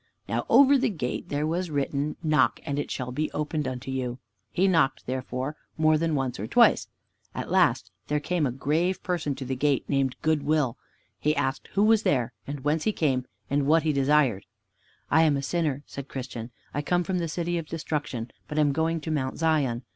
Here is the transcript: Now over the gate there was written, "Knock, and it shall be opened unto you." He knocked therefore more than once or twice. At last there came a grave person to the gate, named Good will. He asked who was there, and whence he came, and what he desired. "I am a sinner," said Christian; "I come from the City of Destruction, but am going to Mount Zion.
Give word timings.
Now 0.27 0.47
over 0.49 0.79
the 0.79 0.89
gate 0.89 1.29
there 1.29 1.45
was 1.45 1.69
written, 1.69 2.15
"Knock, 2.23 2.59
and 2.65 2.79
it 2.79 2.89
shall 2.89 3.11
be 3.11 3.31
opened 3.33 3.67
unto 3.67 3.91
you." 3.91 4.17
He 4.49 4.67
knocked 4.67 5.05
therefore 5.05 5.55
more 5.77 5.95
than 5.95 6.15
once 6.15 6.39
or 6.39 6.47
twice. 6.47 6.87
At 7.35 7.51
last 7.51 7.91
there 8.07 8.19
came 8.19 8.47
a 8.47 8.51
grave 8.51 9.03
person 9.03 9.35
to 9.35 9.45
the 9.45 9.55
gate, 9.55 9.87
named 9.87 10.15
Good 10.23 10.41
will. 10.41 10.75
He 11.19 11.35
asked 11.35 11.67
who 11.73 11.83
was 11.83 12.01
there, 12.01 12.33
and 12.47 12.61
whence 12.61 12.85
he 12.85 12.91
came, 12.93 13.27
and 13.47 13.67
what 13.67 13.83
he 13.83 13.93
desired. 13.93 14.47
"I 15.11 15.21
am 15.21 15.37
a 15.37 15.43
sinner," 15.43 15.83
said 15.85 16.07
Christian; 16.07 16.49
"I 16.73 16.81
come 16.81 17.03
from 17.03 17.19
the 17.19 17.27
City 17.27 17.59
of 17.59 17.67
Destruction, 17.67 18.31
but 18.47 18.57
am 18.57 18.71
going 18.71 19.01
to 19.01 19.11
Mount 19.11 19.37
Zion. 19.37 19.83